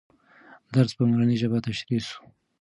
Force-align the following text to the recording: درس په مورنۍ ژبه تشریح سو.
درس 0.73 0.91
په 0.97 1.03
مورنۍ 1.09 1.37
ژبه 1.41 1.57
تشریح 1.67 2.01
سو. 2.09 2.17